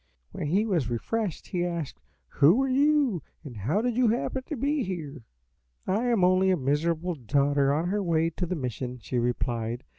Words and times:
When 0.31 0.47
he 0.47 0.65
was 0.65 0.89
refreshed 0.89 1.49
he 1.49 1.63
asked, 1.63 2.01
'Who 2.29 2.63
are 2.63 2.67
you, 2.67 3.21
and 3.43 3.55
how 3.55 3.83
did 3.83 3.95
you 3.95 4.07
happen 4.07 4.41
to 4.47 4.55
be 4.57 4.81
here?' 4.81 5.21
"'I 5.85 6.05
am 6.07 6.23
only 6.23 6.49
a 6.49 6.57
miserable 6.57 7.13
daughter 7.13 7.71
on 7.71 7.89
her 7.89 8.01
way 8.01 8.31
to 8.31 8.47
the 8.47 8.55
mission,' 8.55 8.97
she 8.99 9.19
replied. 9.19 9.83